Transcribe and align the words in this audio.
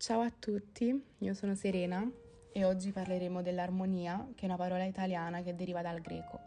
Ciao 0.00 0.20
a 0.22 0.30
tutti, 0.30 0.98
io 1.18 1.34
sono 1.34 1.54
Serena 1.54 2.10
e 2.52 2.64
oggi 2.64 2.90
parleremo 2.90 3.42
dell'armonia, 3.42 4.30
che 4.34 4.44
è 4.44 4.48
una 4.48 4.56
parola 4.56 4.84
italiana 4.84 5.42
che 5.42 5.54
deriva 5.54 5.82
dal 5.82 6.00
greco. 6.00 6.40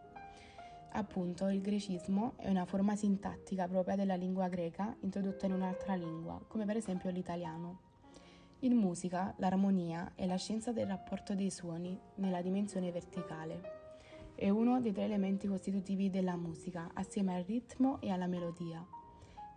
Appunto, 0.93 1.47
il 1.49 1.61
grecismo 1.61 2.33
è 2.37 2.49
una 2.49 2.65
forma 2.65 2.95
sintattica 2.95 3.67
propria 3.67 3.95
della 3.95 4.15
lingua 4.15 4.47
greca 4.47 4.95
introdotta 5.01 5.45
in 5.45 5.53
un'altra 5.53 5.93
lingua, 5.93 6.41
come 6.47 6.65
per 6.65 6.77
esempio 6.77 7.11
l'italiano. 7.11 7.81
In 8.61 8.73
musica, 8.73 9.35
l'armonia 9.37 10.13
è 10.15 10.25
la 10.25 10.37
scienza 10.37 10.71
del 10.71 10.87
rapporto 10.87 11.35
dei 11.35 11.51
suoni 11.51 11.95
nella 12.15 12.41
dimensione 12.41 12.91
verticale. 12.91 13.61
È 14.33 14.49
uno 14.49 14.81
dei 14.81 14.93
tre 14.93 15.03
elementi 15.03 15.45
costitutivi 15.45 16.09
della 16.09 16.35
musica, 16.35 16.89
assieme 16.95 17.35
al 17.35 17.43
ritmo 17.43 18.01
e 18.01 18.09
alla 18.09 18.25
melodia. 18.25 18.83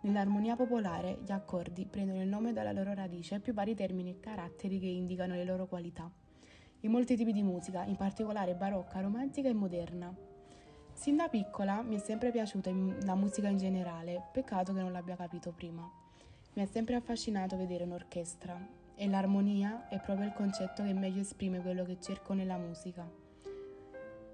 Nell'armonia 0.01 0.55
popolare 0.55 1.19
gli 1.25 1.31
accordi 1.31 1.85
prendono 1.85 2.21
il 2.21 2.27
nome 2.27 2.53
dalla 2.53 2.71
loro 2.71 2.93
radice 2.93 3.39
più 3.39 3.53
vari 3.53 3.73
termini 3.73 4.11
e 4.11 4.19
caratteri 4.19 4.79
che 4.79 4.85
indicano 4.85 5.33
le 5.33 5.43
loro 5.43 5.65
qualità. 5.65 6.09
In 6.81 6.91
molti 6.91 7.15
tipi 7.15 7.33
di 7.33 7.41
musica, 7.41 7.83
in 7.83 7.95
particolare 7.95 8.53
barocca, 8.53 9.01
romantica 9.01 9.49
e 9.49 9.53
moderna. 9.53 10.15
Sin 10.93 11.15
da 11.15 11.27
piccola 11.27 11.81
mi 11.81 11.95
è 11.95 11.99
sempre 11.99 12.31
piaciuta 12.31 12.71
la 13.03 13.15
musica 13.15 13.47
in 13.47 13.57
generale, 13.57 14.29
peccato 14.31 14.73
che 14.73 14.81
non 14.81 14.91
l'abbia 14.91 15.15
capito 15.15 15.51
prima. 15.51 15.89
Mi 16.53 16.63
è 16.63 16.65
sempre 16.65 16.95
affascinato 16.95 17.57
vedere 17.57 17.83
un'orchestra 17.83 18.59
e 18.95 19.07
l'armonia 19.07 19.87
è 19.89 19.99
proprio 19.99 20.27
il 20.27 20.33
concetto 20.33 20.83
che 20.83 20.93
meglio 20.93 21.21
esprime 21.21 21.61
quello 21.61 21.83
che 21.83 21.99
cerco 21.99 22.33
nella 22.33 22.57
musica. 22.57 23.26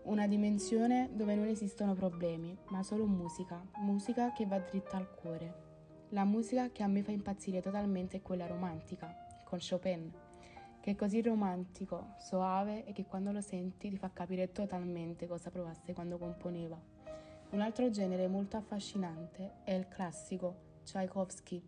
Una 0.04 0.28
dimensione 0.28 1.12
dove 1.14 1.34
non 1.34 1.48
esistono 1.48 1.94
problemi, 1.94 2.58
ma 2.68 2.84
solo 2.84 3.06
musica, 3.06 3.66
musica 3.78 4.34
che 4.34 4.46
va 4.46 4.60
dritta 4.60 4.98
al 4.98 5.10
cuore. 5.10 5.62
La 6.10 6.26
musica 6.26 6.72
che 6.72 6.84
a 6.84 6.88
me 6.88 7.04
fa 7.04 7.12
impazzire 7.12 7.62
totalmente 7.62 8.18
è 8.18 8.22
quella 8.22 8.46
romantica, 8.46 9.16
con 9.46 9.60
Chopin, 9.60 10.12
che 10.82 10.92
è 10.92 10.96
così 10.96 11.22
romantico, 11.22 12.16
soave 12.18 12.84
e 12.84 12.92
che 12.92 13.06
quando 13.06 13.32
lo 13.32 13.40
senti 13.40 13.90
ti 13.90 13.98
fa 13.98 14.12
capire 14.12 14.52
totalmente 14.52 15.26
cosa 15.26 15.50
provasse 15.50 15.94
quando 15.94 16.18
componeva. 16.18 16.78
Un 17.52 17.62
altro 17.62 17.90
genere 17.90 18.28
molto 18.28 18.58
affascinante 18.58 19.54
è 19.64 19.72
il 19.72 19.88
classico, 19.88 20.82
Tchaikovsky. 20.84 21.64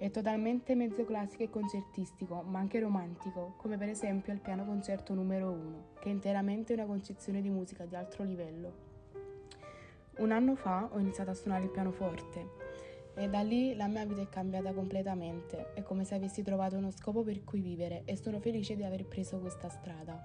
È 0.00 0.10
totalmente 0.10 0.74
mezzo 0.74 1.04
classico 1.04 1.42
e 1.42 1.50
concertistico, 1.50 2.40
ma 2.40 2.58
anche 2.58 2.80
romantico, 2.80 3.52
come 3.58 3.76
per 3.76 3.90
esempio 3.90 4.32
il 4.32 4.40
piano 4.40 4.64
concerto 4.64 5.12
numero 5.12 5.50
1, 5.50 5.84
che 6.00 6.08
è 6.08 6.10
interamente 6.10 6.72
una 6.72 6.86
concezione 6.86 7.42
di 7.42 7.50
musica 7.50 7.84
di 7.84 7.94
altro 7.94 8.24
livello. 8.24 8.72
Un 10.20 10.32
anno 10.32 10.54
fa 10.54 10.88
ho 10.90 10.98
iniziato 10.98 11.32
a 11.32 11.34
suonare 11.34 11.64
il 11.64 11.70
pianoforte 11.70 12.48
e 13.14 13.28
da 13.28 13.42
lì 13.42 13.76
la 13.76 13.88
mia 13.88 14.06
vita 14.06 14.22
è 14.22 14.28
cambiata 14.30 14.72
completamente, 14.72 15.74
è 15.74 15.82
come 15.82 16.04
se 16.04 16.14
avessi 16.14 16.42
trovato 16.42 16.78
uno 16.78 16.90
scopo 16.90 17.22
per 17.22 17.44
cui 17.44 17.60
vivere 17.60 18.04
e 18.06 18.16
sono 18.16 18.40
felice 18.40 18.76
di 18.76 18.84
aver 18.84 19.04
preso 19.04 19.38
questa 19.38 19.68
strada. 19.68 20.18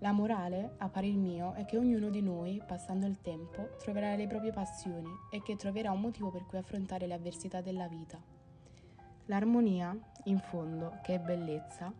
La 0.00 0.10
morale, 0.10 0.72
a 0.78 0.88
parer 0.88 1.14
mio, 1.14 1.52
è 1.52 1.64
che 1.66 1.78
ognuno 1.78 2.10
di 2.10 2.20
noi, 2.20 2.60
passando 2.66 3.06
il 3.06 3.20
tempo, 3.20 3.76
troverà 3.78 4.16
le 4.16 4.26
proprie 4.26 4.50
passioni 4.50 5.08
e 5.30 5.40
che 5.40 5.54
troverà 5.54 5.92
un 5.92 6.00
motivo 6.00 6.32
per 6.32 6.44
cui 6.46 6.58
affrontare 6.58 7.06
le 7.06 7.14
avversità 7.14 7.60
della 7.60 7.86
vita. 7.86 8.37
L'armonia, 9.28 9.94
in 10.24 10.38
fondo, 10.38 11.00
che 11.02 11.16
è 11.16 11.18
bellezza, 11.18 11.92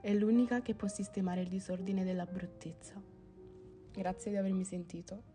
è 0.00 0.14
l'unica 0.14 0.62
che 0.62 0.74
può 0.74 0.88
sistemare 0.88 1.42
il 1.42 1.48
disordine 1.48 2.02
della 2.02 2.24
bruttezza. 2.24 2.94
Grazie 3.90 4.30
di 4.30 4.38
avermi 4.38 4.64
sentito. 4.64 5.31